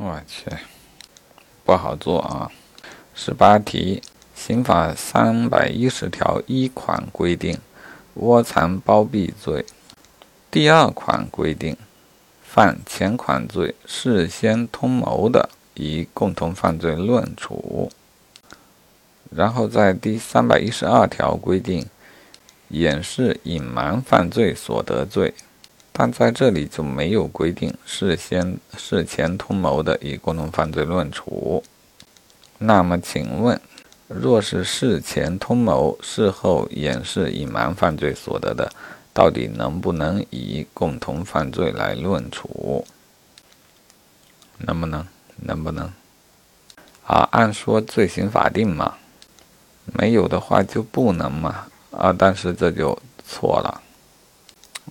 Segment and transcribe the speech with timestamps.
[0.00, 0.44] 我去，
[1.64, 2.52] 不好做啊！
[3.16, 4.00] 十八题，
[4.32, 7.58] 刑法三百一十条一款规定，
[8.14, 9.66] 窝藏包庇罪。
[10.52, 11.76] 第二款规定，
[12.40, 17.90] 犯前款罪事先通谋的，以共同犯罪论处。
[19.30, 21.84] 然后在第三百一十二条规定，
[22.68, 25.34] 掩饰隐瞒犯罪所得罪。
[26.00, 31.64] 但在这里就没有规定事先事前通谋的，以共同犯罪论处。
[32.58, 33.60] 那么，请问，
[34.06, 38.70] 若是事前通谋，事后掩饰隐瞒犯罪所得的，
[39.12, 42.86] 到底能不能以共同犯罪来论处？
[44.58, 45.04] 能不能？
[45.34, 45.92] 能不能？
[47.08, 48.94] 啊，按说罪行法定嘛，
[49.86, 51.66] 没有的话就不能嘛。
[51.90, 52.96] 啊，但是这就
[53.26, 53.82] 错了，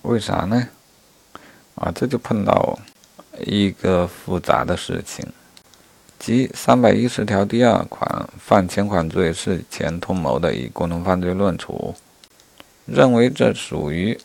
[0.02, 0.68] 为啥呢？
[1.80, 2.78] 啊，这就碰到
[3.46, 5.24] 一个复杂的事情，
[6.18, 11.94] 即三百一十条第二款犯前款罪是前通谋的，以共同犯罪论处，
[12.84, 14.18] 认为这属于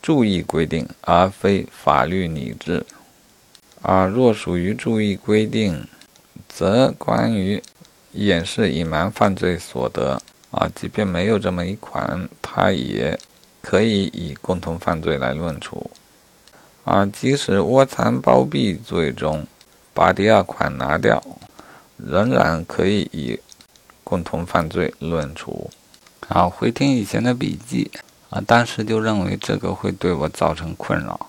[0.00, 2.84] 注意规定，而非法律拟制。
[3.82, 5.86] 啊，若属于注意规定，
[6.48, 7.62] 则关于
[8.12, 10.18] 掩饰隐瞒犯罪所得，
[10.50, 13.18] 啊，即便没有这么一款，他也
[13.60, 15.90] 可以以共同犯罪来论处。
[16.84, 19.46] 啊，即使窝藏包庇罪中
[19.92, 21.22] 把第二款拿掉，
[21.96, 23.40] 仍然可以以
[24.02, 25.70] 共同犯罪论处。
[26.28, 27.90] 啊，回听以前的笔记
[28.28, 31.28] 啊，当时就认为这个会对我造成困扰，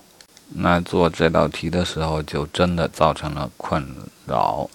[0.53, 3.85] 那做这道题的时候就真的造成了困
[4.25, 4.69] 扰。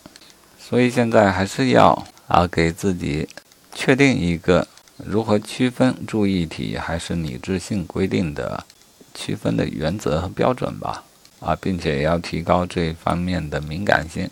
[0.59, 3.29] 所以现在还是要啊给自己
[3.75, 8.65] 确定一个如何区分注意题还是拟制性规定的。
[9.15, 11.03] 区分的原则和标准吧，
[11.41, 14.29] 啊，并且也要提高这一方面的敏感性，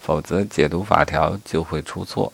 [0.00, 2.32] 否则解读法条就会出错。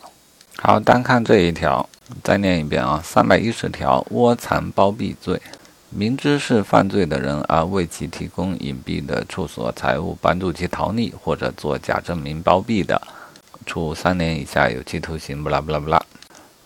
[0.57, 1.87] 好，单看这一条，
[2.23, 5.41] 再念一遍啊，三百一十条，窝藏包庇罪，
[5.89, 13.01] 明知是犯罪的人而为其提供隐蔽的处所财物，帮助其逃匿或者作假证明包庇的，
[13.65, 15.43] 处三年以下有期徒刑。
[15.43, 16.05] 不啦不啦不啦，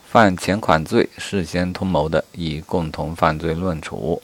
[0.10, 4.22] 犯前款罪事先通谋的，以共同犯罪论处。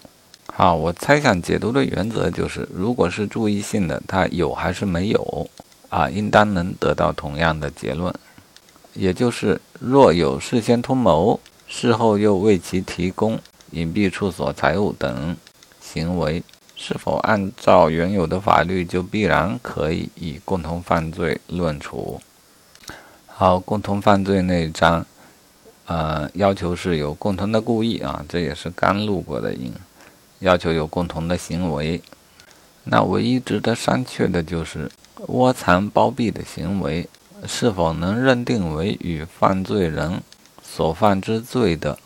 [0.62, 5.50] 啊，我猜想解读的原则就是，如果是注意性的，它有还是没有
[5.90, 8.14] 啊，应当能得到同样的结论，
[8.94, 13.40] 也就是若有事先通谋，事后又为其提供
[13.72, 15.36] 隐蔽处所财物等
[15.82, 16.44] 行为，
[16.76, 22.22] 是否按照原有的法律就必然可以以共同犯罪论处？
[23.26, 25.04] 好，共同犯罪那一章，
[25.88, 29.74] 呃，要求是有共同的故意啊，这也是刚录过的音。
[30.42, 32.02] 要求有共同的行为，
[32.84, 34.92] 那唯一值得商榷的就是
[35.28, 37.08] 窝藏包庇的行为
[37.48, 40.22] 是否能认定为与犯罪人
[40.62, 41.98] 所犯之罪的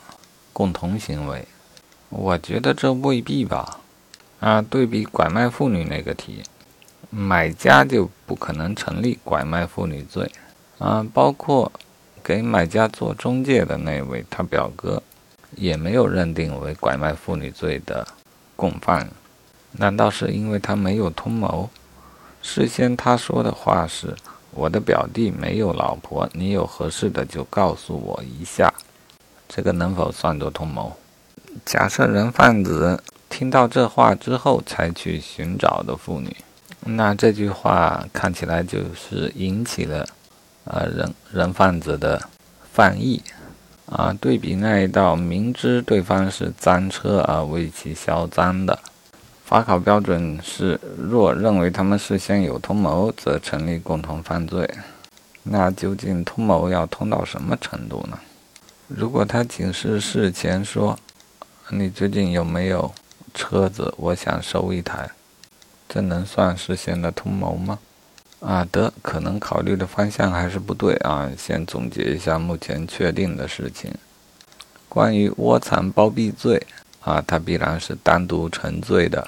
[0.53, 1.47] 共同行为？
[2.09, 3.79] 我觉得这未必吧。
[4.41, 6.43] 啊，对比拐卖妇女那个题，
[7.09, 10.29] 买家就不可能成立拐卖妇女罪
[10.77, 11.71] 啊，包括
[12.21, 15.01] 给买家做中介的那位他表哥
[15.55, 18.05] 也没有认定为拐卖妇女罪的。
[18.55, 19.09] 共犯，
[19.73, 21.69] 难道是因为他没有通谋？
[22.41, 24.15] 事先他说的话是
[24.51, 28.73] ：“我的表弟没有老婆，你有合适的就告诉我一下。”
[29.49, 30.95] 这个能否算作通谋？
[31.65, 36.35] 假设人贩子听到这话之后才去寻找的妇女，
[36.81, 40.07] 那这句话看起来就是引起了
[40.65, 42.21] 呃人人贩子的
[42.71, 43.21] 犯意。
[43.85, 48.79] 啊，对比那一道明知对方是赃车而为其销赃的，
[49.43, 54.67] 法考标准是：若认为他们事先有通谋，则成立共同犯罪。
[55.43, 58.17] 那究竟通谋要通到什么程度呢？
[58.87, 60.97] 如果他仅是事前说
[61.69, 62.91] ：“你最近有没有
[63.33, 63.93] 车子？
[63.97, 65.09] 我想收一台。”
[65.87, 67.77] 这能算事先的通谋吗？
[68.41, 71.31] 啊，得可能考虑的方向还是不对啊。
[71.35, 73.91] 先总结一下目前确定的事情。
[74.87, 76.61] 关于窝藏包庇罪
[77.01, 79.27] 啊，它必然是单独成罪的。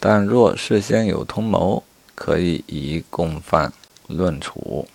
[0.00, 1.84] 但若事先有通谋，
[2.16, 3.72] 可以以共犯
[4.08, 4.88] 论处。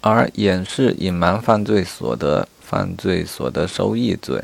[0.00, 4.42] 而掩饰隐瞒犯罪所得、犯罪所得收益罪，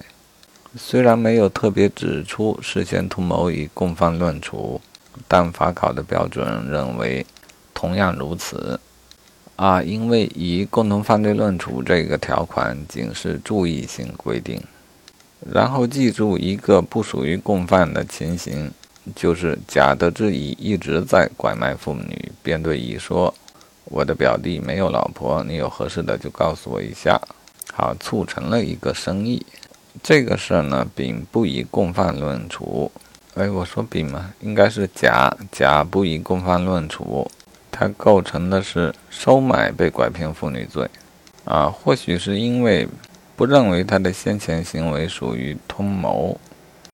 [0.77, 4.81] 虽然没有特别指出事先通谋以共犯论处，
[5.27, 7.25] 但法考的标准认为。
[7.79, 8.81] 同样如此，
[9.55, 14.61] 啊，因为以共同犯罪论处这个条款仅是注意性规定，
[15.53, 18.69] 然后记住一个不属于共犯的情形，
[19.15, 23.33] 就是甲得知乙一直在拐卖妇女，便对乙说
[23.87, 27.21] ：“我的表弟没有老婆，你有合适的就告诉我一下。
[27.73, 29.47] 好，促成了一个生意。
[30.03, 32.91] 这个事儿呢，丙不以共犯论处。
[33.35, 37.31] 哎，我说丙嘛，应该是甲，甲不以共犯论处，
[37.79, 40.89] 他构成的是收买被拐骗妇女罪。
[41.45, 42.87] 啊，或许是因为
[43.37, 46.39] 不认为他的先前行为属于通谋。